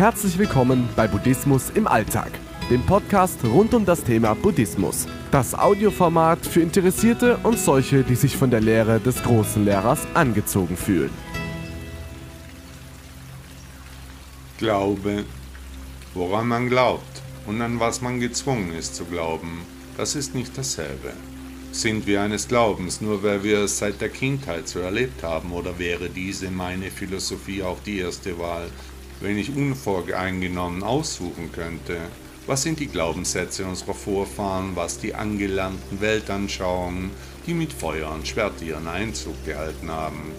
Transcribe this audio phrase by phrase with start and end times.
[0.00, 2.30] Herzlich willkommen bei Buddhismus im Alltag,
[2.70, 5.06] dem Podcast rund um das Thema Buddhismus.
[5.30, 10.78] Das Audioformat für Interessierte und solche, die sich von der Lehre des großen Lehrers angezogen
[10.78, 11.10] fühlen.
[14.56, 15.26] Glaube,
[16.14, 19.66] woran man glaubt und an was man gezwungen ist zu glauben,
[19.98, 21.12] das ist nicht dasselbe.
[21.72, 25.78] Sind wir eines Glaubens, nur weil wir es seit der Kindheit so erlebt haben, oder
[25.78, 28.70] wäre diese meine Philosophie auch die erste Wahl,
[29.20, 31.98] wenn ich unvoreingenommen aussuchen könnte?
[32.46, 37.10] Was sind die Glaubenssätze unserer Vorfahren, was die angelernten Weltanschauungen,
[37.46, 40.32] die mit Feuer und Schwert ihren Einzug gehalten haben?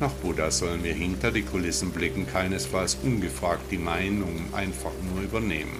[0.00, 5.78] Nach Buddha sollen wir hinter die Kulissen blicken, keinesfalls ungefragt die Meinung einfach nur übernehmen.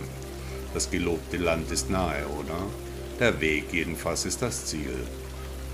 [0.72, 2.58] Das gelobte Land ist nahe, oder?
[3.18, 4.94] Der Weg jedenfalls ist das Ziel.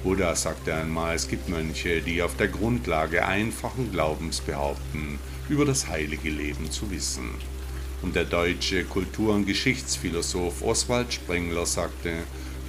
[0.03, 5.19] Buddha sagte einmal, es gibt Mönche, die auf der Grundlage einfachen Glaubens behaupten,
[5.51, 7.35] über das heilige Leben zu wissen.
[8.01, 12.15] Und der deutsche Kultur- und Geschichtsphilosoph Oswald Spengler sagte,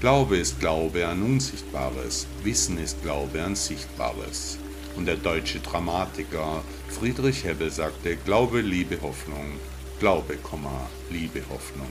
[0.01, 4.57] Glaube ist Glaube an Unsichtbares, Wissen ist Glaube an Sichtbares.
[4.97, 9.53] Und der deutsche Dramatiker Friedrich Hebbel sagte, Glaube, Liebe, Hoffnung,
[10.01, 10.37] Glaube,
[11.09, 11.87] Liebe, Hoffnung.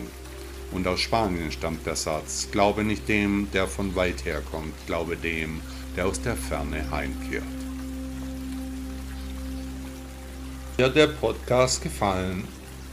[0.72, 5.16] Und aus Spanien stammt der Satz, glaube nicht dem, der von weit her kommt, glaube
[5.16, 5.60] dem,
[5.96, 7.42] der aus der Ferne heimkehrt.
[10.78, 12.44] Dir der Podcast gefallen?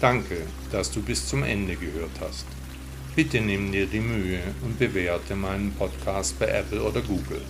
[0.02, 2.45] Danke, dass du bis zum Ende gehört hast.
[3.16, 7.42] Bitte nimm dir die Mühe und bewerte meinen Podcast bei Apple oder Google.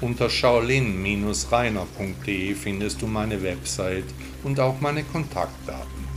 [0.00, 4.04] Unter shaolin-reiner.de findest du meine Website
[4.44, 6.07] und auch meine Kontaktdaten.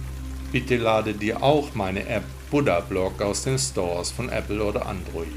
[0.51, 5.27] Bitte lade dir auch meine App Buddha Blog aus den Stores von Apple oder Android.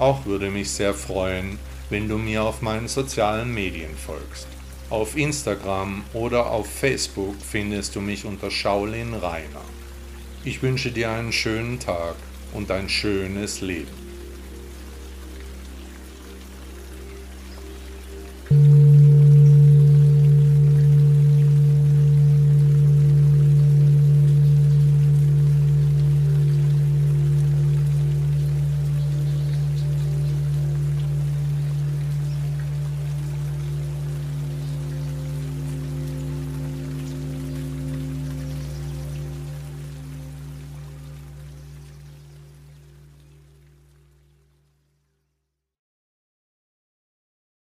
[0.00, 4.48] Auch würde mich sehr freuen, wenn du mir auf meinen sozialen Medien folgst.
[4.90, 9.64] Auf Instagram oder auf Facebook findest du mich unter Shaolin Rainer.
[10.44, 12.16] Ich wünsche dir einen schönen Tag
[12.52, 14.05] und ein schönes Leben.